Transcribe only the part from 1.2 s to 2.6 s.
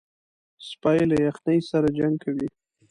یخنۍ سره جنګ کوي.